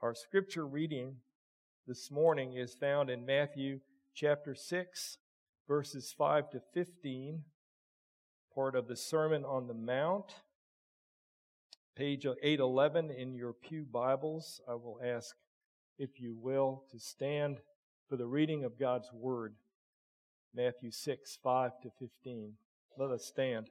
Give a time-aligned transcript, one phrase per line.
[0.00, 1.16] Our scripture reading
[1.88, 3.80] this morning is found in Matthew
[4.14, 5.18] chapter 6,
[5.66, 7.42] verses 5 to 15,
[8.54, 10.34] part of the Sermon on the Mount.
[11.96, 14.60] Page 811 in your Pew Bibles.
[14.68, 15.34] I will ask,
[15.98, 17.58] if you will, to stand
[18.08, 19.56] for the reading of God's Word.
[20.54, 22.52] Matthew 6, 5 to 15.
[22.96, 23.70] Let us stand.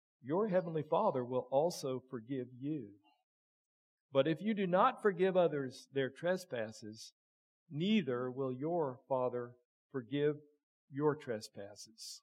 [0.23, 2.87] your heavenly Father will also forgive you.
[4.13, 7.13] But if you do not forgive others their trespasses,
[7.71, 9.51] neither will your Father
[9.91, 10.35] forgive
[10.91, 12.21] your trespasses.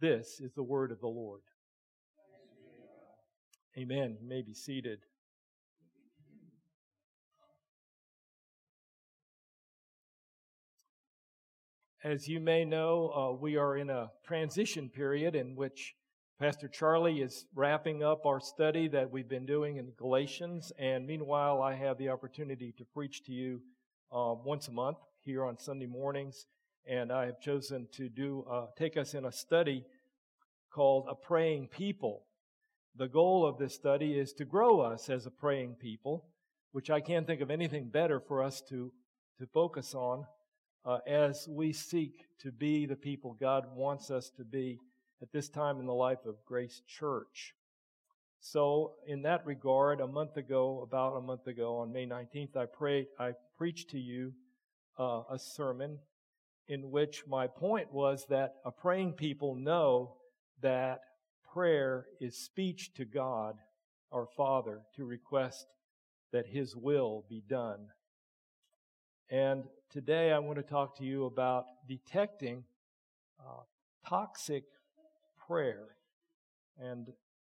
[0.00, 1.42] This is the word of the Lord.
[3.76, 4.16] Amen.
[4.20, 5.00] You may be seated.
[12.04, 15.94] As you may know, uh, we are in a transition period in which
[16.40, 21.62] Pastor Charlie is wrapping up our study that we've been doing in Galatians, and meanwhile,
[21.62, 23.60] I have the opportunity to preach to you
[24.10, 26.46] uh, once a month here on Sunday mornings,
[26.84, 29.84] and I have chosen to do uh, take us in a study
[30.72, 32.24] called "A Praying People."
[32.96, 36.24] The goal of this study is to grow us as a praying people,
[36.72, 38.90] which I can't think of anything better for us to
[39.38, 40.24] to focus on
[40.84, 44.80] uh, as we seek to be the people God wants us to be
[45.22, 47.54] at this time in the life of Grace Church.
[48.40, 52.66] So, in that regard, a month ago, about a month ago, on May 19th, I
[52.66, 54.32] prayed, I preached to you
[54.98, 56.00] uh, a sermon
[56.66, 60.16] in which my point was that a praying people know
[60.60, 61.02] that
[61.52, 63.54] prayer is speech to God,
[64.10, 65.66] our Father, to request
[66.32, 67.86] that His will be done.
[69.30, 72.64] And today I want to talk to you about detecting
[73.38, 73.62] uh,
[74.04, 74.64] toxic
[75.52, 75.88] prayer.
[76.80, 77.08] And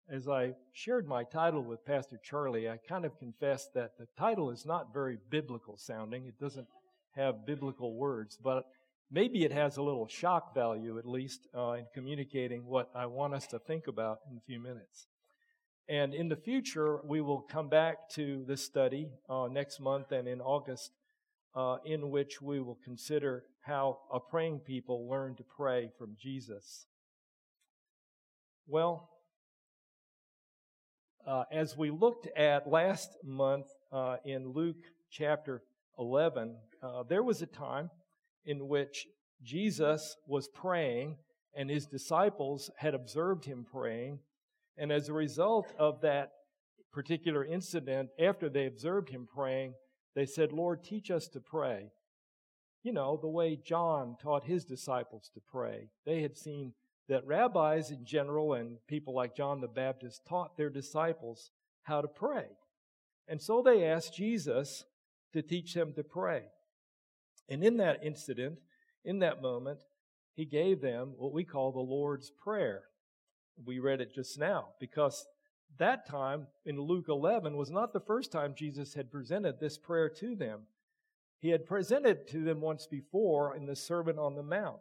[0.10, 4.50] as I shared my title with Pastor Charlie, I kind of confessed that the title
[4.50, 6.26] is not very biblical sounding.
[6.26, 6.66] It doesn't
[7.12, 8.64] have biblical words, but
[9.12, 13.36] maybe it has a little shock value, at least, uh, in communicating what I want
[13.36, 15.06] us to think about in a few minutes.
[15.88, 20.28] And in the future, we will come back to this study uh, next month and
[20.28, 20.90] in August,
[21.54, 26.88] uh, in which we will consider how a praying people learn to pray from Jesus.
[28.66, 29.10] Well,
[31.28, 35.64] uh, as we looked at last month uh, in Luke chapter
[36.00, 37.90] 11, uh, there was a time
[38.46, 39.06] in which
[39.44, 41.18] Jesus was praying
[41.54, 44.20] and his disciples had observed him praying.
[44.78, 46.32] And as a result of that
[46.94, 49.74] particular incident, after they observed him praying,
[50.16, 51.92] they said, Lord, teach us to pray.
[52.82, 55.90] You know, the way John taught his disciples to pray.
[56.06, 56.74] They had seen
[57.10, 61.52] that rabbis in general and people like John the Baptist taught their disciples
[61.84, 62.46] how to pray.
[63.28, 64.86] And so they asked Jesus
[65.34, 66.44] to teach them to pray.
[67.50, 68.60] And in that incident,
[69.04, 69.80] in that moment,
[70.36, 72.84] he gave them what we call the Lord's Prayer.
[73.64, 75.26] We read it just now because
[75.78, 80.10] that time in Luke 11 was not the first time Jesus had presented this prayer
[80.10, 80.62] to them.
[81.40, 84.80] He had presented it to them once before in the Sermon on the Mount.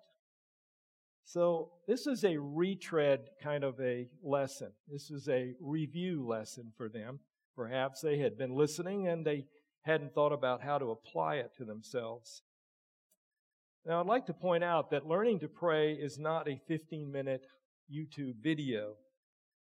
[1.24, 4.72] So this is a retread kind of a lesson.
[4.88, 7.20] This is a review lesson for them.
[7.56, 9.46] Perhaps they had been listening and they
[9.82, 12.42] hadn't thought about how to apply it to themselves.
[13.84, 17.42] Now, I'd like to point out that learning to pray is not a 15 minute
[17.92, 18.94] YouTube video.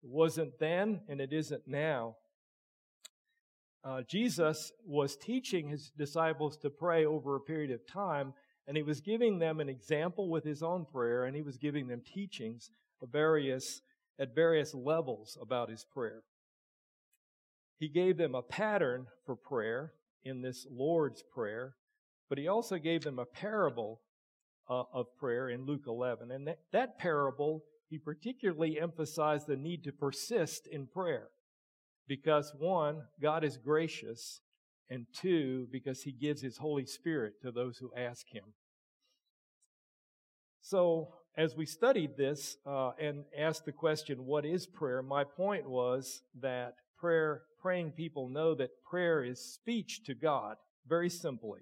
[0.03, 2.15] It wasn't then, and it isn't now.
[3.83, 8.33] Uh, Jesus was teaching his disciples to pray over a period of time,
[8.67, 11.87] and he was giving them an example with his own prayer, and he was giving
[11.87, 12.69] them teachings
[13.01, 13.81] of various,
[14.19, 16.23] at various levels about his prayer.
[17.79, 19.93] He gave them a pattern for prayer
[20.23, 21.75] in this Lord's Prayer,
[22.27, 24.01] but he also gave them a parable
[24.69, 26.31] uh, of prayer in Luke 11.
[26.31, 31.27] And that, that parable, he particularly emphasized the need to persist in prayer.
[32.07, 34.41] Because one, God is gracious,
[34.89, 38.43] and two, because he gives his Holy Spirit to those who ask him.
[40.61, 45.03] So, as we studied this uh, and asked the question, what is prayer?
[45.03, 50.57] My point was that prayer, praying people know that prayer is speech to God,
[50.87, 51.61] very simply.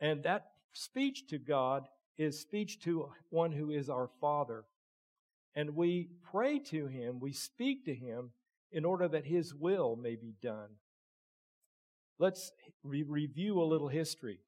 [0.00, 1.84] And that speech to God
[2.18, 4.64] is speech to one who is our Father.
[5.54, 8.30] And we pray to Him, we speak to Him
[8.72, 10.70] in order that His will may be done.
[12.18, 14.38] Let's re- review a little history.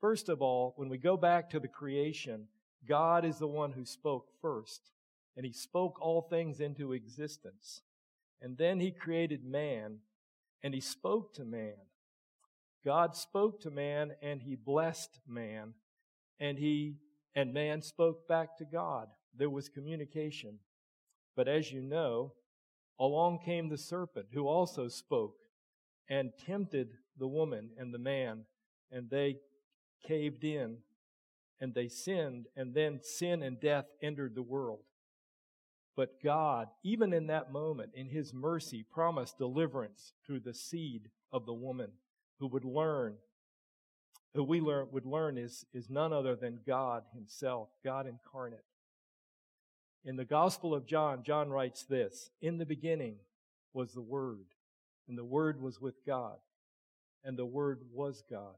[0.00, 2.48] First of all, when we go back to the creation,
[2.86, 4.92] God is the one who spoke first,
[5.36, 7.82] and He spoke all things into existence.
[8.40, 9.98] And then He created man,
[10.62, 11.74] and He spoke to man.
[12.84, 15.74] God spoke to man, and He blessed man,
[16.38, 16.96] and He
[17.34, 19.08] and man spoke back to God.
[19.36, 20.58] There was communication.
[21.36, 22.32] But as you know,
[22.98, 25.36] along came the serpent, who also spoke
[26.08, 28.44] and tempted the woman and the man,
[28.90, 29.36] and they
[30.06, 30.78] caved in
[31.60, 34.80] and they sinned, and then sin and death entered the world.
[35.96, 41.46] But God, even in that moment, in His mercy, promised deliverance through the seed of
[41.46, 41.92] the woman
[42.38, 43.14] who would learn,
[44.34, 48.60] who we learn, would learn is, is none other than God Himself, God incarnate.
[50.04, 53.16] In the Gospel of John, John writes this In the beginning
[53.72, 54.44] was the Word,
[55.08, 56.36] and the Word was with God,
[57.24, 58.56] and the Word was God.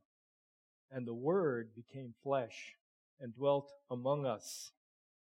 [0.91, 2.75] And the Word became flesh
[3.21, 4.73] and dwelt among us.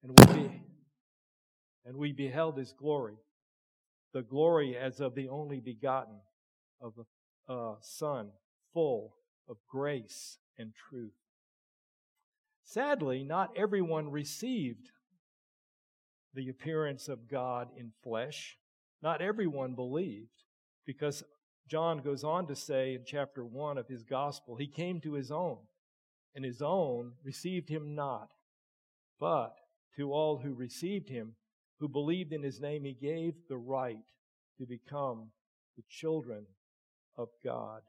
[0.03, 0.63] And we, be,
[1.85, 3.17] and we beheld his glory,
[4.15, 6.17] the glory as of the only begotten
[6.81, 8.31] of the uh, Son,
[8.73, 9.17] full
[9.49, 11.13] of grace and truth.
[12.65, 14.91] Sadly, not everyone received
[16.35, 18.57] the appearance of God in flesh.
[19.03, 20.45] Not everyone believed,
[20.91, 21.23] because
[21.69, 25.31] John goes on to say in chapter 1 of his gospel, he came to his
[25.31, 25.59] own,
[26.35, 28.31] and his own received him not.
[29.21, 29.55] But
[29.95, 31.37] to all who received him,
[31.79, 34.01] who believed in his name, he gave the right
[34.59, 35.29] to become
[35.77, 36.45] the children
[37.17, 37.83] of God.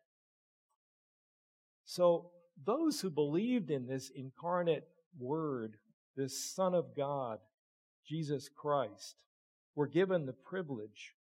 [1.83, 2.29] So,
[2.63, 4.87] those who believed in this incarnate
[5.17, 5.77] Word,
[6.15, 7.39] this Son of God,
[8.07, 9.15] Jesus Christ,
[9.73, 11.15] were given the privilege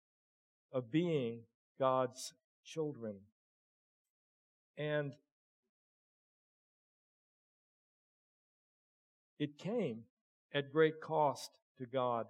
[0.75, 1.41] of being
[1.81, 2.33] God's
[2.65, 3.17] children.
[4.79, 5.15] And
[9.41, 10.03] It came
[10.55, 12.27] at great cost to God.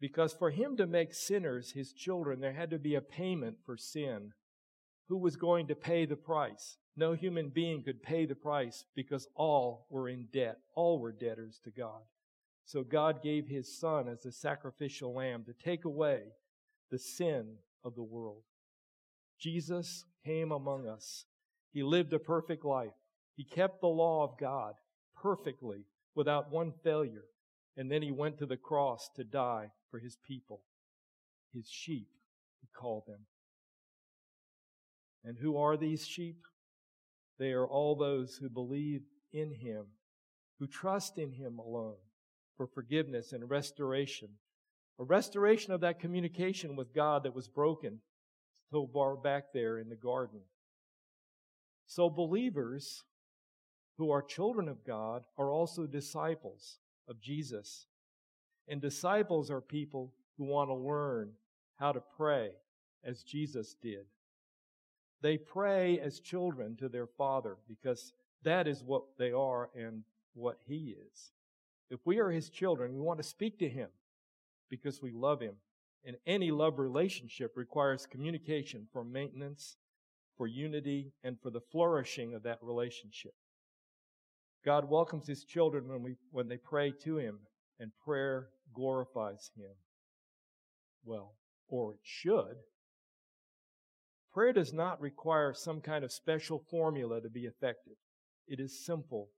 [0.00, 3.76] Because for him to make sinners his children, there had to be a payment for
[3.76, 4.32] sin.
[5.08, 6.76] Who was going to pay the price?
[6.94, 10.58] No human being could pay the price because all were in debt.
[10.74, 12.02] All were debtors to God.
[12.66, 16.24] So God gave his son as a sacrificial lamb to take away
[16.90, 17.54] the sin
[17.84, 18.42] of the world.
[19.38, 21.24] Jesus came among us.
[21.72, 22.94] He lived a perfect life.
[23.36, 24.74] He kept the law of God
[25.16, 27.24] perfectly without one failure.
[27.76, 30.62] And then he went to the cross to die for his people,
[31.54, 32.08] his sheep,
[32.60, 33.20] he called them.
[35.24, 36.42] And who are these sheep?
[37.38, 39.84] They are all those who believe in him,
[40.58, 41.98] who trust in him alone
[42.56, 44.28] for forgiveness and restoration.
[44.98, 48.00] A restoration of that communication with God that was broken
[48.70, 50.40] so far back there in the garden.
[51.86, 53.04] So believers
[53.96, 56.78] who are children of God are also disciples
[57.08, 57.86] of Jesus.
[58.68, 61.30] And disciples are people who want to learn
[61.76, 62.50] how to pray
[63.04, 64.06] as Jesus did.
[65.20, 68.12] They pray as children to their Father because
[68.44, 70.02] that is what they are and
[70.34, 71.32] what He is.
[71.90, 73.88] If we are His children, we want to speak to Him
[74.70, 75.54] because we love Him.
[76.04, 79.76] And any love relationship requires communication for maintenance,
[80.36, 83.32] for unity, and for the flourishing of that relationship.
[84.64, 87.38] God welcomes his children when, we, when they pray to him,
[87.78, 89.70] and prayer glorifies him.
[91.04, 91.34] Well,
[91.68, 92.56] or it should.
[94.32, 97.96] Prayer does not require some kind of special formula to be effective.
[98.46, 99.30] It is simple,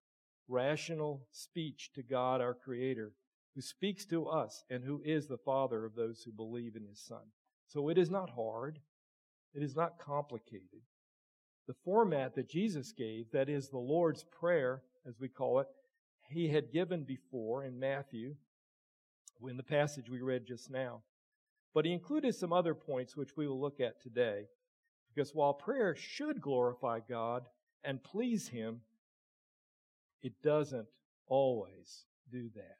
[0.48, 3.12] rational speech to God, our Creator,
[3.54, 7.00] who speaks to us and who is the Father of those who believe in His
[7.00, 7.22] Son.
[7.66, 8.78] So it is not hard.
[9.54, 10.82] It is not complicated.
[11.66, 15.66] The format that Jesus gave, that is the Lord's Prayer, as we call it,
[16.28, 18.34] He had given before in Matthew,
[19.48, 21.02] in the passage we read just now.
[21.74, 24.46] But He included some other points which we will look at today.
[25.12, 27.44] Because while prayer should glorify God
[27.82, 28.80] and please Him,
[30.22, 30.86] it doesn't
[31.26, 32.76] always do that.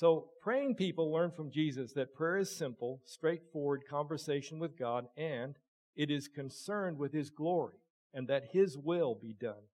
[0.00, 5.56] So, praying people learn from Jesus that prayer is simple, straightforward conversation with God, and
[5.94, 7.76] it is concerned with His glory
[8.14, 9.68] and that His will be done.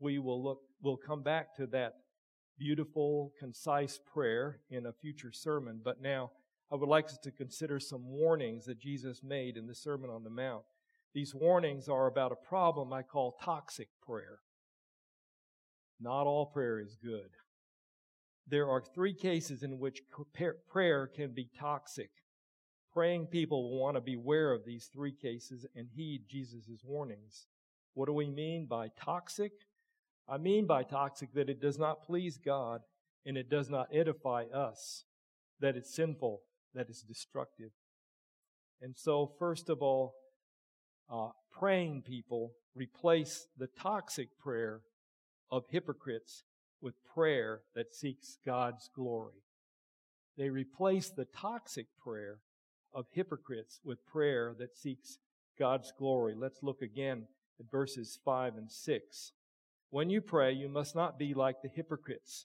[0.00, 1.98] We will look, we'll come back to that
[2.58, 6.32] beautiful, concise prayer in a future sermon, but now
[6.72, 10.24] I would like us to consider some warnings that Jesus made in the Sermon on
[10.24, 10.64] the Mount.
[11.14, 14.40] These warnings are about a problem I call toxic prayer.
[16.00, 17.30] Not all prayer is good.
[18.46, 20.02] There are three cases in which
[20.70, 22.10] prayer can be toxic.
[22.92, 27.46] Praying people will want to beware of these three cases and heed Jesus' warnings.
[27.94, 29.52] What do we mean by toxic?
[30.28, 32.82] I mean by toxic that it does not please God
[33.26, 35.04] and it does not edify us,
[35.60, 36.42] that it's sinful,
[36.74, 37.70] that it's destructive.
[38.82, 40.14] And so, first of all,
[41.10, 44.80] uh, praying people replace the toxic prayer
[45.50, 46.42] of hypocrites
[46.84, 49.42] with prayer that seeks God's glory.
[50.36, 52.40] They replace the toxic prayer
[52.92, 55.16] of hypocrites with prayer that seeks
[55.58, 56.34] God's glory.
[56.36, 57.24] Let's look again
[57.58, 59.32] at verses 5 and 6.
[59.88, 62.44] When you pray, you must not be like the hypocrites,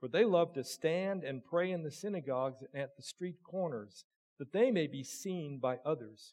[0.00, 4.04] for they love to stand and pray in the synagogues and at the street corners,
[4.40, 6.32] that they may be seen by others.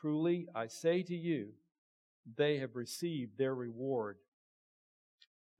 [0.00, 1.48] Truly, I say to you,
[2.38, 4.16] they have received their reward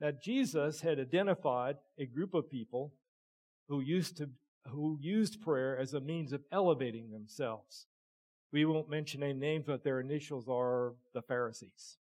[0.02, 2.92] that Jesus had identified a group of people
[3.68, 4.28] who used to
[4.68, 7.86] who used prayer as a means of elevating themselves.
[8.52, 11.98] We won't mention any names, but their initials are the Pharisees.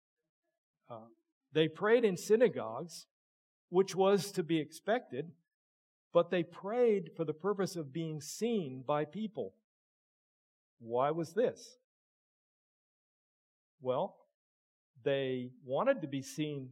[0.90, 1.08] Uh,
[1.54, 3.08] they prayed in synagogues,
[3.70, 5.32] which was to be expected,
[6.14, 9.54] but they prayed for the purpose of being seen by people.
[10.80, 11.78] Why was this?
[13.82, 14.16] Well,
[15.04, 16.70] they wanted to be seen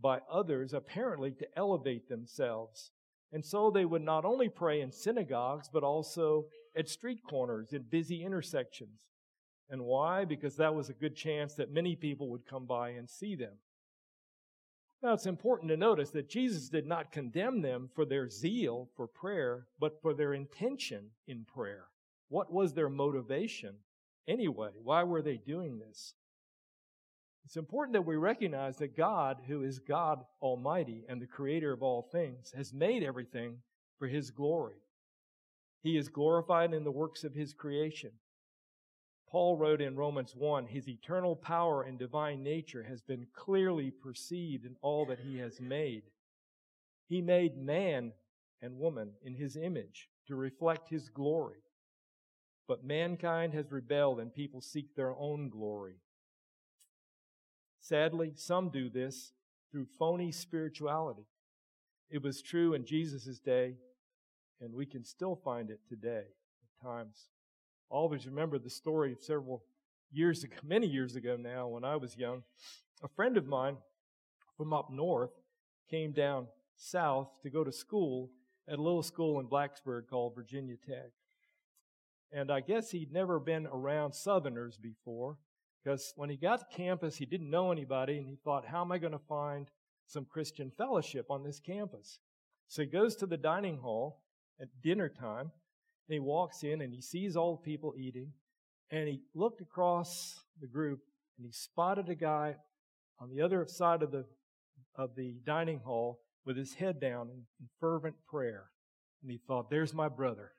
[0.00, 2.90] by others, apparently to elevate themselves.
[3.32, 6.46] And so they would not only pray in synagogues, but also
[6.76, 9.00] at street corners, in busy intersections.
[9.70, 10.24] And why?
[10.24, 13.54] Because that was a good chance that many people would come by and see them.
[15.02, 19.06] Now, it's important to notice that Jesus did not condemn them for their zeal for
[19.06, 21.84] prayer, but for their intention in prayer.
[22.28, 23.74] What was their motivation
[24.26, 24.70] anyway?
[24.82, 26.14] Why were they doing this?
[27.44, 31.82] It's important that we recognize that God, who is God Almighty and the creator of
[31.82, 33.58] all things, has made everything
[33.98, 34.76] for His glory.
[35.82, 38.12] He is glorified in the works of His creation.
[39.28, 44.64] Paul wrote in Romans 1 His eternal power and divine nature has been clearly perceived
[44.64, 46.04] in all that He has made.
[47.08, 48.12] He made man
[48.62, 51.60] and woman in His image to reflect His glory.
[52.66, 55.96] But mankind has rebelled and people seek their own glory.
[57.84, 59.34] Sadly, some do this
[59.70, 61.26] through phony spirituality.
[62.08, 63.74] It was true in Jesus' day,
[64.58, 67.28] and we can still find it today at times.
[67.92, 69.64] I always remember the story of several
[70.10, 72.42] years ago, many years ago now, when I was young.
[73.02, 73.76] A friend of mine
[74.56, 75.32] from up north
[75.90, 78.30] came down south to go to school
[78.66, 81.10] at a little school in Blacksburg called Virginia Tech.
[82.32, 85.36] And I guess he'd never been around Southerners before.
[85.84, 88.90] Because when he got to campus, he didn't know anybody, and he thought, how am
[88.90, 89.68] I going to find
[90.06, 92.20] some Christian fellowship on this campus?
[92.68, 94.22] So he goes to the dining hall
[94.60, 95.50] at dinner time,
[96.08, 98.32] and he walks in and he sees all the people eating,
[98.90, 101.00] and he looked across the group
[101.36, 102.54] and he spotted a guy
[103.18, 104.24] on the other side of the
[104.96, 108.66] of the dining hall with his head down in, in fervent prayer.
[109.22, 110.52] And he thought, there's my brother.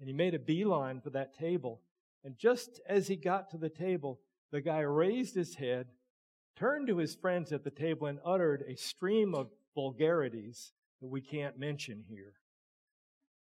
[0.00, 1.80] And he made a beeline for that table.
[2.24, 4.18] And just as he got to the table,
[4.52, 5.86] the guy raised his head,
[6.56, 11.20] turned to his friends at the table, and uttered a stream of vulgarities that we
[11.20, 12.34] can't mention here.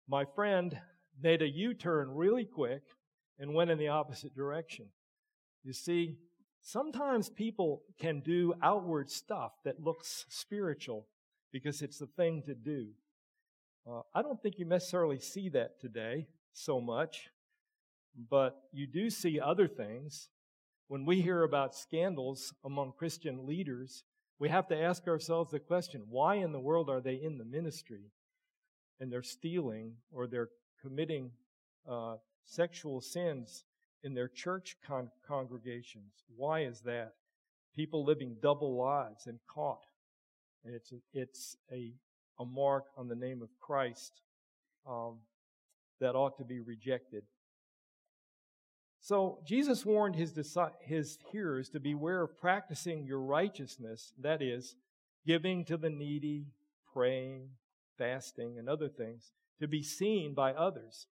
[0.09, 0.79] My friend
[1.23, 2.83] made a U turn really quick
[3.39, 4.87] and went in the opposite direction.
[5.65, 6.17] You see,
[6.63, 11.07] sometimes people can do outward stuff that looks spiritual
[11.53, 12.89] because it's the thing to do.
[13.89, 17.31] Uh, I don't think you necessarily see that today so much,
[18.31, 20.29] but you do see other things.
[20.89, 24.05] When we hear about scandals among Christian leaders,
[24.39, 27.45] we have to ask ourselves the question why in the world are they in the
[27.45, 28.13] ministry
[29.01, 30.51] and they're stealing or they're
[30.81, 31.33] committing
[31.91, 33.65] uh, sexual sins
[34.05, 36.13] in their church con- congregations?
[36.37, 37.15] Why is that?
[37.75, 39.87] People living double lives and caught.
[40.65, 41.95] And it's a, it's a,
[42.39, 44.21] a mark on the name of Christ
[44.89, 45.19] um,
[46.01, 47.25] that ought to be rejected.
[49.07, 50.35] So Jesus warned his,
[50.81, 54.75] his hearers to beware of practicing your righteousness, that is,
[55.25, 56.47] giving to the needy,
[56.93, 57.51] praying,
[57.97, 61.07] fasting, and other things, to be seen by others.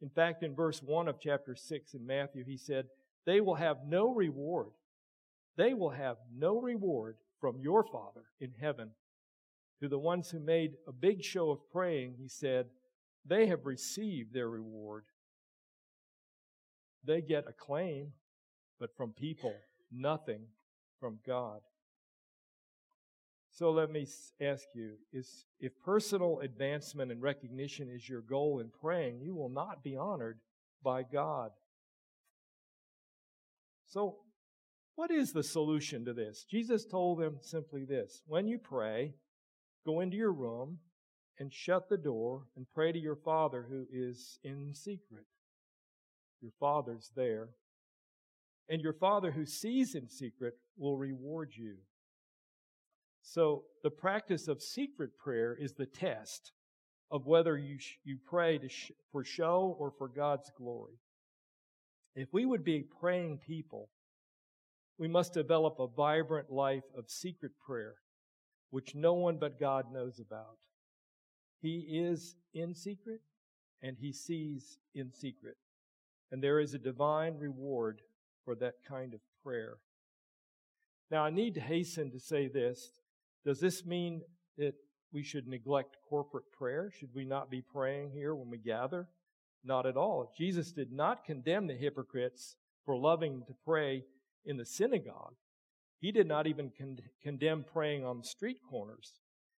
[0.00, 2.86] In fact, in verse 1 of chapter 6 in Matthew, he said,
[3.26, 4.70] They will have no reward.
[5.58, 8.92] They will have no reward from your Father in heaven.
[9.82, 12.68] To the ones who made a big show of praying, he said,
[13.26, 15.04] They have received their reward
[17.04, 18.12] they get acclaim,
[18.80, 19.54] but from people,
[19.92, 20.42] nothing
[21.00, 21.60] from God.
[23.50, 24.06] So let me
[24.40, 29.48] ask you, is if personal advancement and recognition is your goal in praying, you will
[29.48, 30.40] not be honored
[30.82, 31.50] by God.
[33.86, 34.16] So
[34.96, 36.44] what is the solution to this?
[36.50, 38.22] Jesus told them simply this.
[38.26, 39.14] When you pray,
[39.86, 40.78] go into your room
[41.38, 45.26] and shut the door and pray to your Father who is in secret.
[46.44, 47.48] Your Father's there.
[48.68, 51.76] And your Father who sees in secret will reward you.
[53.22, 56.52] So the practice of secret prayer is the test
[57.10, 60.98] of whether you, sh- you pray sh- for show or for God's glory.
[62.14, 63.88] If we would be praying people,
[64.98, 67.94] we must develop a vibrant life of secret prayer,
[68.68, 70.58] which no one but God knows about.
[71.62, 73.20] He is in secret
[73.80, 75.56] and he sees in secret.
[76.32, 78.00] And there is a divine reward
[78.44, 79.76] for that kind of prayer.
[81.10, 82.90] Now, I need to hasten to say this.
[83.44, 84.22] Does this mean
[84.58, 84.74] that
[85.12, 86.90] we should neglect corporate prayer?
[86.90, 89.06] Should we not be praying here when we gather?
[89.62, 90.32] Not at all.
[90.36, 94.04] Jesus did not condemn the hypocrites for loving to pray
[94.44, 95.34] in the synagogue.
[96.00, 99.12] He did not even con- condemn praying on street corners.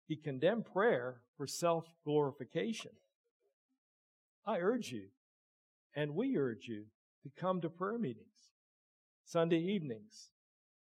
[0.07, 2.93] He condemned prayer for self glorification.
[4.47, 5.09] I urge you,
[5.97, 6.85] and we urge you
[7.23, 8.53] to come to prayer meetings,
[9.25, 10.29] Sunday evenings.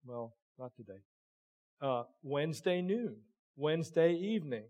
[0.05, 1.01] Well, not today.
[1.81, 3.17] Uh, Wednesday noon,
[3.57, 4.65] Wednesday evening.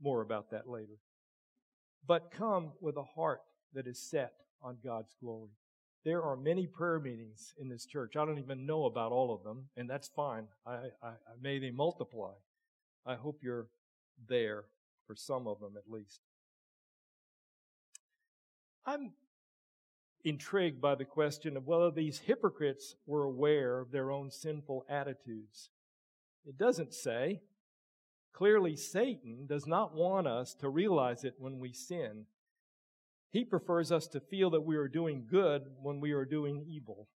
[0.00, 0.98] More about that later.
[2.06, 3.40] But come with a heart
[3.74, 4.32] that is set
[4.62, 5.50] on God's glory.
[6.04, 8.16] There are many prayer meetings in this church.
[8.16, 10.46] I don't even know about all of them, and that's fine.
[10.64, 12.32] I, I, I may they multiply.
[13.04, 13.66] I hope you're
[14.28, 14.64] there
[15.06, 16.20] for some of them at least.
[18.86, 19.12] I'm
[20.24, 25.70] intrigued by the question of whether these hypocrites were aware of their own sinful attitudes.
[26.44, 27.40] It doesn't say.
[28.32, 32.26] Clearly, Satan does not want us to realize it when we sin.
[33.30, 37.08] He prefers us to feel that we are doing good when we are doing evil.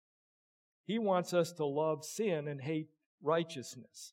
[0.84, 2.88] He wants us to love sin and hate
[3.22, 4.12] righteousness.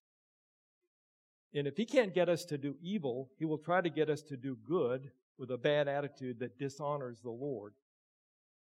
[1.54, 4.22] And if he can't get us to do evil, he will try to get us
[4.24, 7.74] to do good with a bad attitude that dishonors the Lord.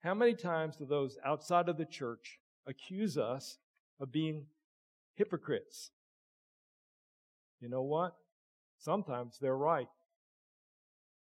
[0.03, 3.57] How many times do those outside of the church accuse us
[3.99, 4.45] of being
[5.15, 5.91] hypocrites?
[7.59, 8.15] You know what?
[8.77, 9.89] Sometimes they're right.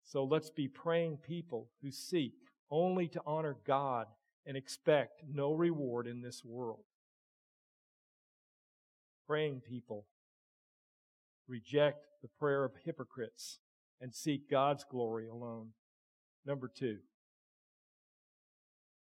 [0.04, 2.34] So let's be praying people who seek
[2.70, 4.06] only to honor God
[4.46, 6.84] and expect no reward in this world.
[9.26, 10.06] Praying people
[11.48, 13.58] reject the prayer of hypocrites
[14.00, 15.68] and seek God's glory alone.
[16.46, 16.98] Number two,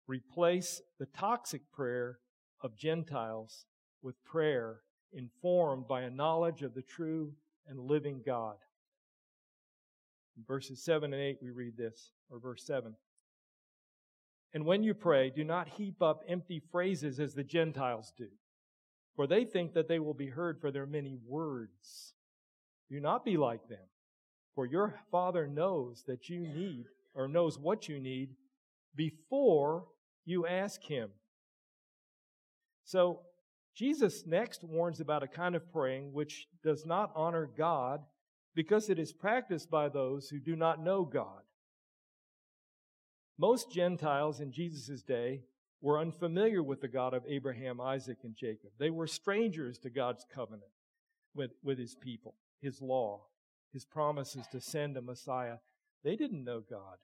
[0.08, 2.20] replace the toxic prayer
[2.62, 3.66] of Gentiles
[4.02, 4.82] with prayer
[5.14, 7.34] informed by a knowledge of the true
[7.68, 8.56] and living God.
[10.38, 12.96] In verses 7 and 8, we read this, or verse 7.
[14.54, 18.28] And when you pray, do not heap up empty phrases as the Gentiles do,
[19.16, 22.14] for they think that they will be heard for their many words.
[22.90, 23.86] Do not be like them,
[24.56, 28.30] for your Father knows that you need, or knows what you need,
[28.96, 29.86] before
[30.28, 31.10] you ask him.
[32.84, 33.22] So,
[33.76, 38.02] Jesus next warns about a kind of praying which does not honor God
[38.56, 41.42] because it is practiced by those who do not know God.
[43.38, 45.44] Most Gentiles in Jesus' day
[45.80, 48.72] were unfamiliar with the God of Abraham, Isaac, and Jacob.
[48.80, 50.72] They were strangers to God's covenant
[51.36, 53.22] with, with his people, his law,
[53.72, 55.58] his promises to send a Messiah.
[56.04, 56.98] They didn't know God.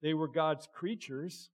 [0.00, 1.50] They were God's creatures,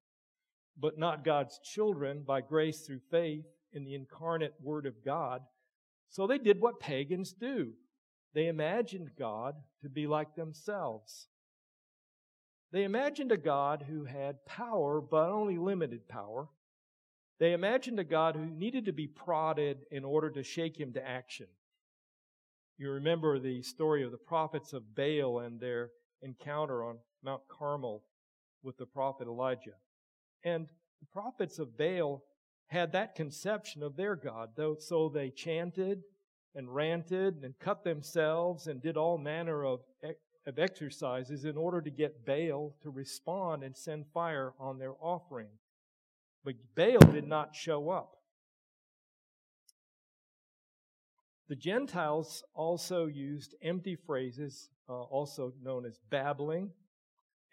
[0.78, 5.42] but not God's children by grace through faith in the incarnate Word of God.
[6.08, 7.72] So they did what pagans do.
[8.34, 11.28] They imagined God to be like themselves.
[12.72, 16.48] They imagined a God who had power, but only limited power.
[17.38, 21.06] They imagined a God who needed to be prodded in order to shake him to
[21.06, 21.46] action.
[22.76, 25.90] You remember the story of the prophets of Baal and their
[26.22, 28.02] encounter on Mount Carmel
[28.64, 29.74] with the prophet Elijah.
[30.44, 30.68] And
[31.00, 32.22] the prophets of Baal
[32.66, 36.02] had that conception of their God, though, so they chanted
[36.54, 39.80] and ranted and cut themselves and did all manner of,
[40.46, 45.48] of exercises in order to get Baal to respond and send fire on their offering.
[46.44, 48.18] But Baal did not show up.
[51.48, 56.70] The Gentiles also used empty phrases, uh, also known as babbling,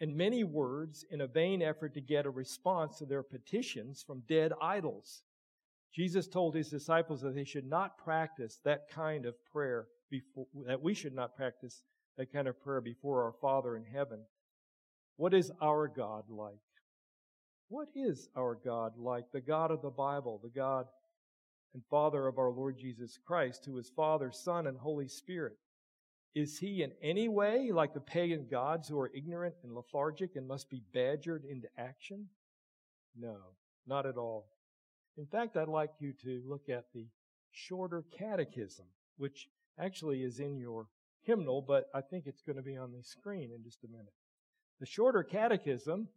[0.02, 4.24] and many words in a vain effort to get a response to their petitions from
[4.28, 5.22] dead idols.
[5.94, 10.82] Jesus told his disciples that they should not practice that kind of prayer before, that
[10.82, 11.84] we should not practice
[12.18, 14.20] that kind of prayer before our Father in heaven.
[15.18, 16.56] What is our God like?
[17.70, 19.26] What is our God like?
[19.32, 20.88] The God of the Bible, the God
[21.74, 25.58] and Father of our Lord Jesus Christ, who is Father, Son, and Holy Spirit.
[26.34, 30.48] Is he in any way like the pagan gods who are ignorant and lethargic and
[30.48, 32.28] must be badgered into action?
[33.18, 33.36] No,
[33.86, 34.48] not at all.
[35.18, 37.06] In fact, I'd like you to look at the
[37.52, 38.86] shorter catechism,
[39.18, 40.88] which actually is in your
[41.24, 44.14] hymnal, but I think it's going to be on the screen in just a minute.
[44.80, 46.08] The shorter catechism,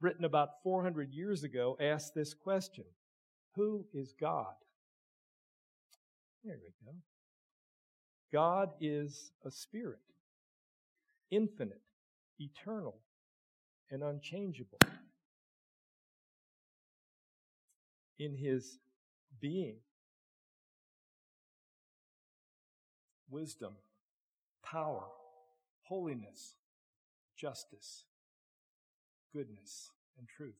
[0.00, 2.84] written about 400 years ago, asks this question
[3.56, 4.54] Who is God?
[6.44, 6.94] There we go.
[8.32, 9.98] God is a spirit,
[11.30, 11.80] infinite,
[12.38, 12.96] eternal,
[13.90, 14.78] and unchangeable.
[18.18, 18.78] In his
[19.40, 19.76] being,
[23.30, 23.72] wisdom,
[24.62, 25.06] power,
[25.82, 26.54] holiness,
[27.36, 28.04] justice,
[29.32, 30.54] goodness, and truth.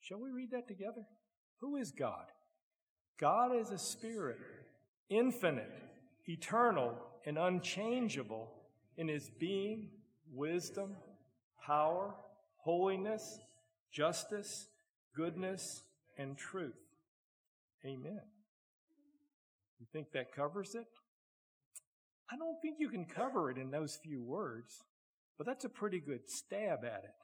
[0.00, 1.04] Shall we read that together?
[1.60, 2.26] Who is God?
[3.18, 4.38] God is a spirit,
[5.08, 5.72] infinite,
[6.28, 8.48] eternal, and unchangeable
[8.96, 9.88] in his being,
[10.32, 10.96] wisdom,
[11.64, 12.14] power,
[12.56, 13.38] holiness,
[13.92, 14.68] justice,
[15.14, 15.82] goodness,
[16.18, 16.74] and truth.
[17.84, 18.20] Amen.
[19.80, 20.86] You think that covers it?
[22.30, 24.84] I don't think you can cover it in those few words,
[25.36, 27.14] but that's a pretty good stab at it.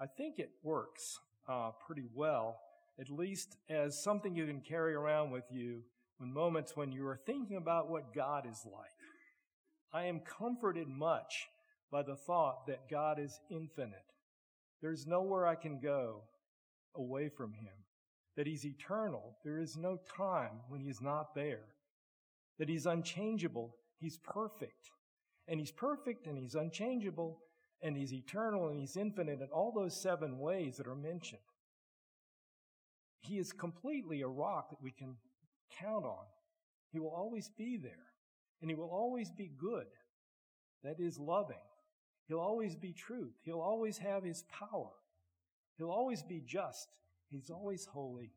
[0.00, 2.60] I think it works uh, pretty well,
[3.00, 5.82] at least as something you can carry around with you
[6.22, 8.90] when moments when you are thinking about what God is like.
[9.92, 11.48] I am comforted much
[11.90, 14.14] by the thought that God is infinite.
[14.80, 16.22] There's nowhere I can go
[16.94, 17.72] away from Him.
[18.36, 19.36] That He's eternal.
[19.44, 21.64] There is no time when He's not there.
[22.60, 23.74] That He's unchangeable.
[23.98, 24.92] He's perfect.
[25.48, 27.40] And He's perfect and He's unchangeable
[27.82, 31.42] and He's eternal and He's infinite in all those seven ways that are mentioned.
[33.22, 35.16] He is completely a rock that we can
[35.80, 36.24] count on.
[36.92, 37.92] He will always be there.
[38.60, 39.86] And He will always be good.
[40.84, 41.56] That is loving.
[42.28, 43.34] He'll always be truth.
[43.44, 44.90] He'll always have His power.
[45.78, 46.88] He'll always be just.
[47.30, 48.32] He's always holy.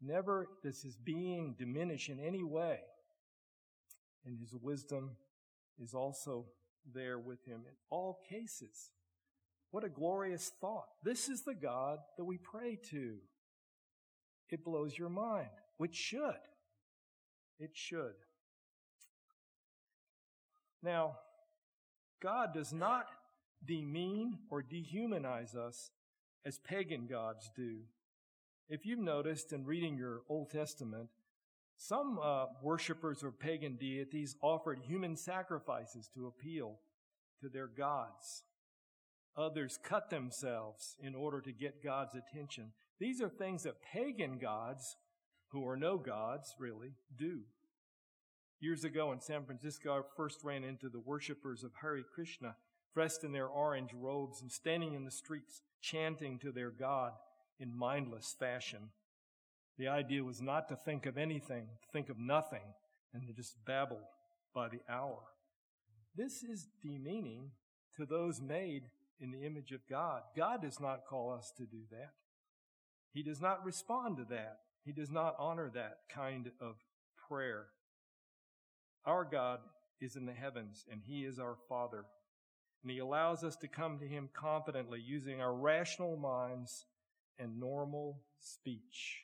[0.00, 2.78] Never does His being diminish in any way.
[4.24, 5.10] And His wisdom
[5.82, 6.46] is also
[6.94, 8.90] there with Him in all cases.
[9.70, 10.88] What a glorious thought.
[11.02, 13.16] This is the God that we pray to.
[14.50, 16.34] It blows your mind which should.
[17.58, 18.14] It should.
[20.82, 21.16] Now,
[22.22, 23.06] God does not
[23.64, 25.90] demean or dehumanize us
[26.44, 27.80] as pagan gods do.
[28.68, 31.08] If you've noticed in reading your Old Testament,
[31.76, 36.78] some uh, worshippers of pagan deities offered human sacrifices to appeal
[37.40, 38.44] to their gods.
[39.36, 42.72] Others cut themselves in order to get God's attention.
[43.00, 44.96] These are things that pagan gods
[45.54, 47.40] who are no gods, really, do.
[48.60, 52.56] Years ago in San Francisco, I first ran into the worshippers of Hare Krishna,
[52.92, 57.12] dressed in their orange robes and standing in the streets chanting to their God
[57.60, 58.90] in mindless fashion.
[59.78, 62.74] The idea was not to think of anything, to think of nothing,
[63.12, 64.00] and to just babble
[64.54, 65.20] by the hour.
[66.16, 67.50] This is demeaning
[67.96, 68.84] to those made
[69.20, 70.22] in the image of God.
[70.36, 72.10] God does not call us to do that.
[73.12, 74.58] He does not respond to that.
[74.84, 76.76] He does not honor that kind of
[77.28, 77.66] prayer.
[79.06, 79.60] Our God
[80.00, 82.04] is in the heavens and He is our Father.
[82.82, 86.84] And He allows us to come to Him confidently using our rational minds
[87.38, 89.22] and normal speech.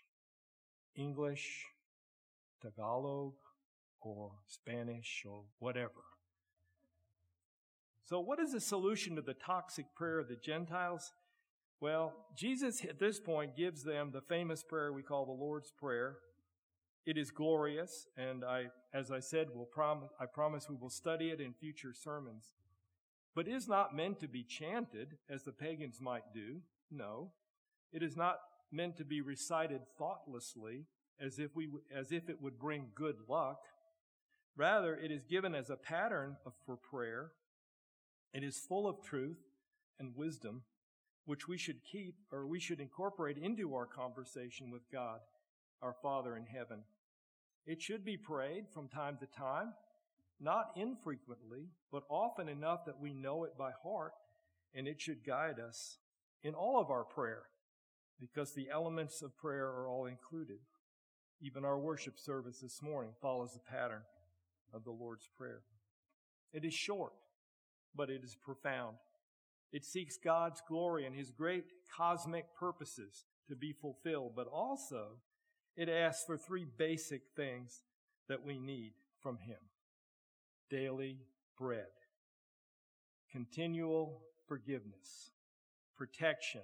[0.97, 1.67] English,
[2.63, 3.35] Tagalog,
[4.01, 6.03] or Spanish, or whatever.
[8.05, 11.13] So, what is the solution to the toxic prayer of the Gentiles?
[11.81, 16.19] Well, Jesus at this point gives them the famous prayer we call the Lord's Prayer.
[17.07, 21.31] It is glorious, and I, as I said, will promise, I promise we will study
[21.31, 22.53] it in future sermons.
[23.35, 26.61] But it is not meant to be chanted as the pagans might do.
[26.91, 27.31] No.
[27.93, 28.37] It is not
[28.71, 30.85] meant to be recited thoughtlessly
[31.19, 33.61] as if we, as if it would bring good luck.
[34.55, 37.33] Rather, it is given as a pattern of, for prayer
[38.33, 39.39] it is full of truth
[39.99, 40.63] and wisdom,
[41.25, 45.21] which we should keep or we should incorporate into our conversation with God,
[45.83, 46.81] our Father in heaven.
[47.67, 49.75] It should be prayed from time to time,
[50.41, 54.13] not infrequently, but often enough that we know it by heart,
[54.75, 55.99] and it should guide us
[56.43, 57.43] in all of our prayer,
[58.19, 60.59] because the elements of prayer are all included.
[61.43, 64.03] Even our worship service this morning follows the pattern
[64.73, 65.61] of the Lord's Prayer.
[66.53, 67.13] It is short
[67.95, 68.97] but it is profound.
[69.73, 71.65] It seeks God's glory and His great
[71.97, 75.19] cosmic purposes to be fulfilled, but also
[75.77, 77.83] it asks for three basic things
[78.29, 79.59] that we need from Him
[80.71, 81.19] daily
[81.59, 81.87] bread,
[83.31, 85.31] continual forgiveness,
[85.97, 86.63] protection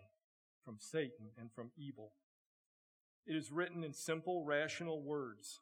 [0.64, 2.12] from Satan and from evil.
[3.26, 5.60] It is written in simple, rational words.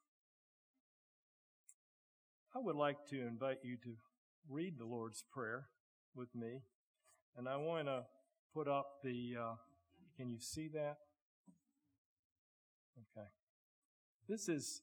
[2.55, 3.97] I would like to invite you to
[4.49, 5.69] read the Lord's Prayer
[6.15, 6.61] with me.
[7.37, 8.05] And I want to
[8.53, 9.55] put up the, uh,
[10.17, 10.99] can you see that?
[13.17, 13.27] Okay.
[14.29, 14.83] This is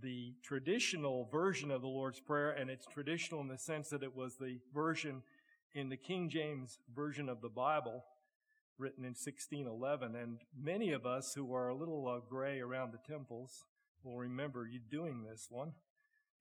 [0.00, 4.14] the traditional version of the Lord's Prayer, and it's traditional in the sense that it
[4.14, 5.22] was the version
[5.74, 8.04] in the King James Version of the Bible,
[8.78, 10.14] written in 1611.
[10.14, 13.64] And many of us who are a little uh, gray around the temples
[14.04, 15.72] will remember you doing this one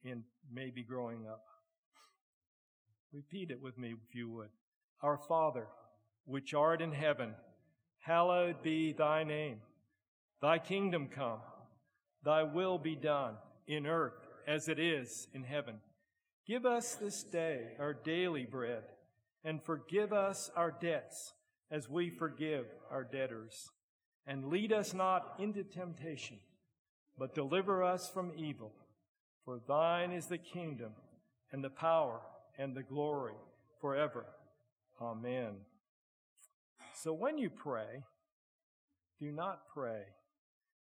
[0.04, 1.46] in maybe growing up.
[3.13, 4.50] Repeat it with me if you would.
[5.02, 5.67] Our Father,
[6.26, 7.34] which art in heaven,
[8.00, 9.58] hallowed be thy name.
[10.41, 11.39] Thy kingdom come,
[12.24, 13.36] thy will be done
[13.67, 15.76] in earth as it is in heaven.
[16.47, 18.84] Give us this day our daily bread,
[19.43, 21.34] and forgive us our debts
[21.69, 23.71] as we forgive our debtors.
[24.26, 26.38] And lead us not into temptation,
[27.17, 28.71] but deliver us from evil.
[29.43, 30.91] For thine is the kingdom
[31.52, 32.21] and the power
[32.58, 33.34] and the glory
[33.80, 34.26] forever.
[35.02, 35.56] Amen.
[36.94, 38.04] So when you pray,
[39.20, 40.04] do not pray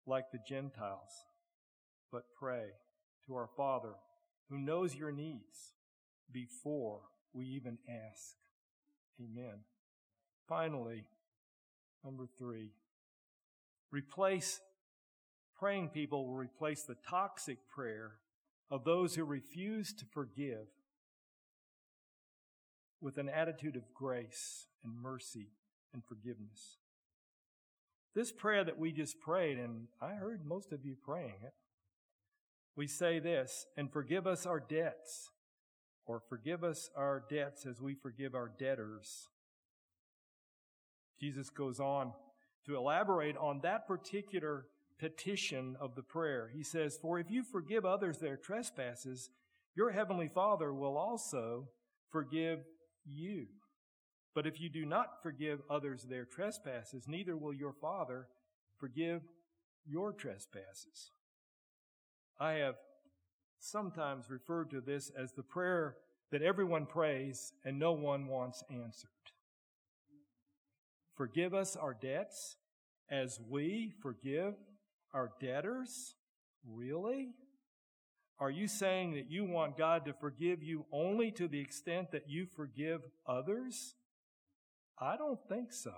[0.07, 1.25] like the Gentiles,
[2.11, 2.67] but pray
[3.27, 3.95] to our Father
[4.49, 5.75] who knows your needs
[6.33, 7.01] before
[7.33, 8.35] we even ask.
[9.21, 9.61] Amen.
[10.49, 11.05] Finally,
[12.05, 12.71] number three,
[13.91, 14.61] replace,
[15.57, 18.15] praying people will replace the toxic prayer
[18.71, 20.67] of those who refuse to forgive
[23.03, 25.49] with an attitude of grace and mercy
[25.93, 26.79] and forgiveness.
[28.15, 31.53] This prayer that we just prayed, and I heard most of you praying it,
[32.77, 35.31] we say this, and forgive us our debts,
[36.07, 39.29] or forgive us our debts as we forgive our debtors.
[41.21, 42.13] Jesus goes on
[42.67, 44.67] to elaborate on that particular
[44.99, 46.51] petition of the prayer.
[46.55, 49.31] He says, For if you forgive others their trespasses,
[49.75, 51.69] your heavenly Father will also
[52.11, 52.61] forgive
[53.05, 53.47] you.
[54.35, 58.29] But if you do not forgive others their trespasses, neither will your Father
[58.79, 59.23] forgive
[59.87, 61.11] your trespasses.
[62.41, 62.77] I have
[63.59, 65.97] sometimes referred to this as the prayer
[66.31, 69.11] that everyone prays and no one wants answered.
[71.15, 72.57] Forgive us our debts
[73.11, 74.55] as we forgive
[75.13, 76.15] our debtors?
[76.67, 77.35] Really?
[78.39, 82.29] Are you saying that you want God to forgive you only to the extent that
[82.29, 83.95] you forgive others?
[84.99, 85.95] I don't think so.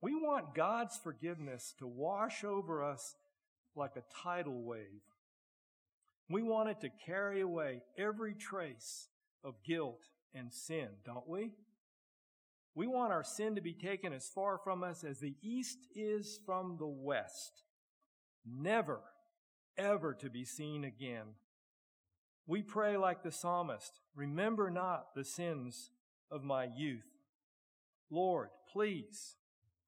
[0.00, 3.16] We want God's forgiveness to wash over us
[3.74, 5.02] like a tidal wave.
[6.28, 9.08] We want it to carry away every trace
[9.44, 10.02] of guilt
[10.34, 11.52] and sin, don't we?
[12.74, 16.38] We want our sin to be taken as far from us as the east is
[16.44, 17.62] from the west,
[18.44, 19.00] never,
[19.78, 21.34] ever to be seen again.
[22.46, 25.90] We pray like the psalmist, remember not the sins
[26.30, 27.06] of my youth.
[28.10, 29.36] Lord, please,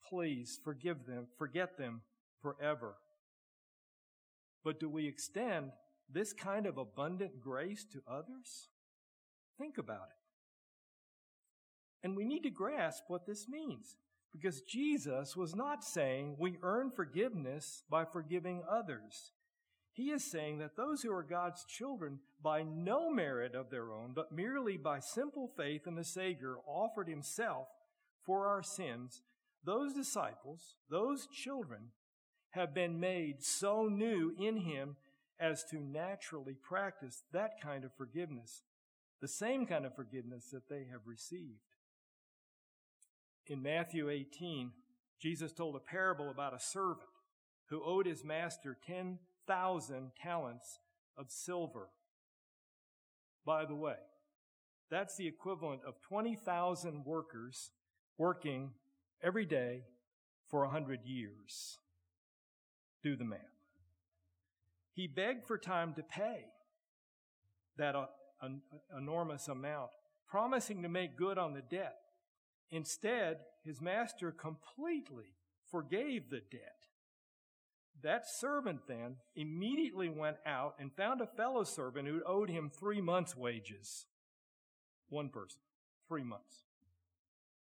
[0.09, 2.03] please forgive them, forget them
[2.43, 2.95] forever.
[4.65, 5.73] But do we extend
[6.11, 8.69] this kind of abundant grace to others?
[9.57, 12.07] Think about it.
[12.07, 13.97] And we need to grasp what this means
[14.33, 19.33] because Jesus was not saying we earn forgiveness by forgiving others.
[19.99, 24.13] He is saying that those who are God's children, by no merit of their own,
[24.15, 27.67] but merely by simple faith in the Savior, offered Himself
[28.25, 29.23] for our sins,
[29.65, 31.91] those disciples, those children,
[32.51, 34.95] have been made so new in Him
[35.41, 38.63] as to naturally practice that kind of forgiveness,
[39.21, 41.59] the same kind of forgiveness that they have received.
[43.49, 44.71] In Matthew 18,
[45.21, 47.09] Jesus told a parable about a servant
[47.67, 50.79] who owed his master 10 thousand talents
[51.17, 51.89] of silver.
[53.45, 53.97] By the way,
[54.91, 57.71] that's the equivalent of 20,000 workers
[58.17, 58.73] working
[59.23, 59.85] every day
[60.49, 61.79] for a hundred years.
[63.03, 63.41] Do the math.
[64.93, 66.45] He begged for time to pay
[67.77, 68.07] that uh,
[68.97, 69.91] enormous amount,
[70.29, 71.97] promising to make good on the debt.
[72.71, 75.37] Instead, his master completely
[75.71, 76.88] forgave the debt
[78.03, 83.01] that servant then immediately went out and found a fellow servant who owed him three
[83.01, 84.07] months' wages.
[85.09, 85.61] One person,
[86.09, 86.65] three months.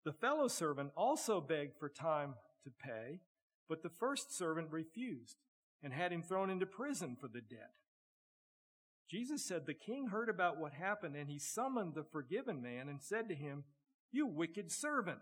[0.04, 2.34] The fellow servant also begged for time
[2.64, 3.20] to pay,
[3.68, 5.36] but the first servant refused
[5.82, 7.72] and had him thrown into prison for the debt.
[9.10, 13.02] Jesus said the king heard about what happened and he summoned the forgiven man and
[13.02, 13.64] said to him,
[14.10, 15.18] You wicked servant,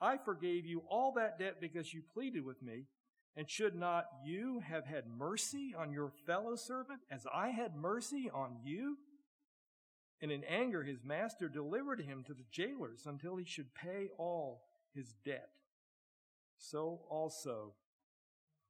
[0.00, 2.84] I forgave you all that debt because you pleaded with me.
[3.36, 8.30] And should not you have had mercy on your fellow servant as I had mercy
[8.32, 8.96] on you?
[10.22, 14.62] And in anger, his master delivered him to the jailers until he should pay all
[14.94, 15.50] his debt.
[16.56, 17.74] So also,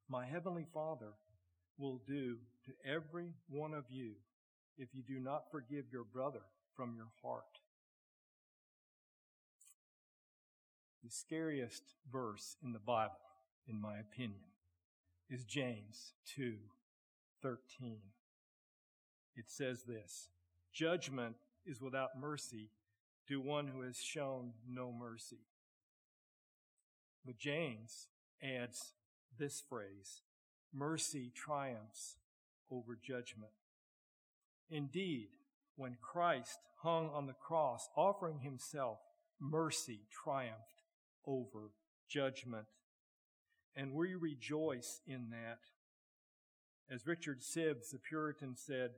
[0.09, 1.13] my heavenly Father
[1.79, 4.15] will do to every one of you
[4.77, 6.43] if you do not forgive your brother
[6.75, 7.45] from your heart.
[11.05, 13.15] The scariest verse in the Bible,
[13.69, 14.41] in my opinion
[15.29, 18.13] is James 2:13.
[19.35, 20.31] It says this,
[20.73, 22.71] judgment is without mercy
[23.27, 25.47] to one who has shown no mercy.
[27.25, 28.09] But James
[28.43, 28.95] adds
[29.37, 30.23] this phrase,
[30.73, 32.19] mercy triumphs
[32.71, 33.53] over judgment.
[34.71, 35.31] Indeed,
[35.75, 39.01] when Christ hung on the cross offering himself,
[39.41, 40.83] mercy triumphed
[41.27, 41.73] over
[42.09, 42.67] judgment.
[43.77, 45.59] And we rejoice in that.
[46.91, 48.93] As Richard Sibbes, the Puritan, said,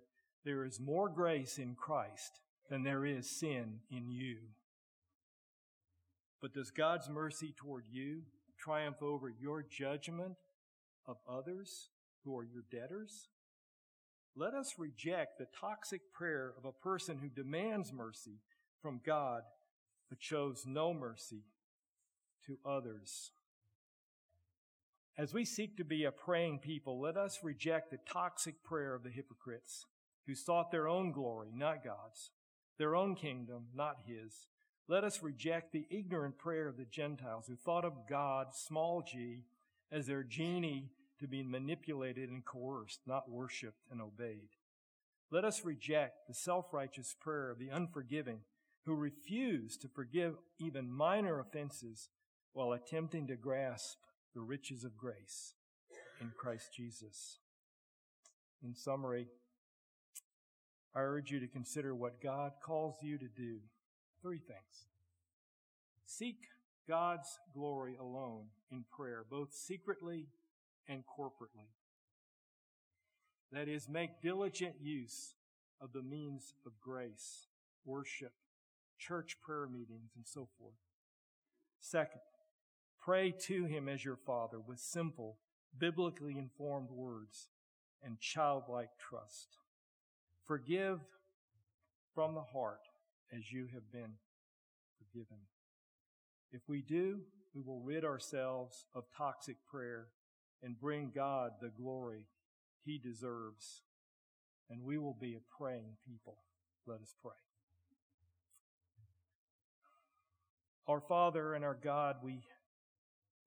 [0.45, 4.37] there is more grace in Christ than there is sin in you.
[6.41, 8.23] But does God's mercy toward you
[8.59, 10.37] triumph over your judgment
[11.07, 11.89] of others
[12.25, 13.29] who are your debtors?
[14.37, 18.41] Let us reject the toxic prayer of a person who demands mercy
[18.81, 19.43] from God
[20.09, 21.43] but shows no mercy
[22.47, 23.33] to others.
[25.19, 29.03] As we seek to be a praying people, let us reject the toxic prayer of
[29.03, 29.85] the hypocrites
[30.29, 32.31] who sought their own glory, not God's,
[32.79, 34.47] their own kingdom, not His.
[34.87, 39.43] Let us reject the ignorant prayer of the Gentiles who thought of God, small g,
[39.91, 44.51] as their genie to be manipulated and coerced, not worshiped and obeyed.
[45.33, 48.43] Let us reject the self-righteous prayer of the unforgiving
[48.87, 52.09] who refuse to forgive even minor offenses
[52.53, 53.99] while attempting to grasp
[54.39, 55.55] the riches of grace
[56.21, 57.39] in Christ Jesus.
[58.63, 59.27] In summary,
[60.95, 63.57] I urge you to consider what God calls you to do.
[64.23, 64.87] Three things.
[66.05, 66.37] Seek
[66.87, 70.29] God's glory alone in prayer, both secretly
[70.89, 71.73] and corporately.
[73.51, 75.35] That is, make diligent use
[75.81, 77.49] of the means of grace,
[77.85, 78.35] worship,
[79.01, 80.79] church prayer meetings, and so forth.
[81.81, 82.21] Second,
[83.09, 85.39] Pray to him as your father with simple,
[85.79, 87.49] biblically informed words
[88.03, 89.57] and childlike trust.
[90.47, 91.01] Forgive
[92.15, 92.83] from the heart
[93.35, 94.13] as you have been
[94.99, 95.39] forgiven.
[96.53, 97.21] If we do,
[97.55, 100.09] we will rid ourselves of toxic prayer
[100.63, 102.27] and bring God the glory
[102.85, 103.85] he deserves.
[104.69, 106.37] And we will be a praying people.
[106.87, 107.33] Let us pray.
[110.87, 112.43] Our Father and our God, we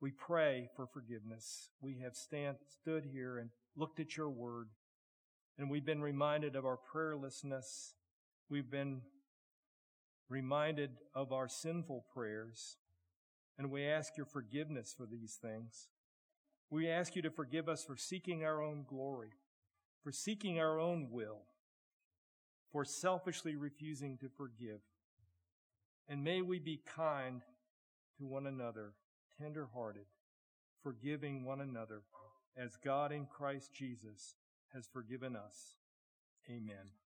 [0.02, 1.70] we pray for forgiveness.
[1.80, 4.70] We have stand, stood here and looked at your word,
[5.58, 7.94] and we've been reminded of our prayerlessness.
[8.50, 9.02] We've been
[10.28, 12.78] reminded of our sinful prayers,
[13.58, 15.88] And we ask your forgiveness for these things.
[16.72, 19.30] We ask you to forgive us for seeking our own glory,
[20.04, 21.44] for seeking our own will,
[22.72, 24.80] for selfishly refusing to forgive.
[26.08, 27.42] And may we be kind
[28.18, 28.94] to one another,
[29.42, 30.06] tender hearted,
[30.84, 32.04] forgiving one another,
[32.56, 34.36] as God in Christ Jesus
[34.74, 35.76] has forgiven us.
[36.50, 37.01] Amen.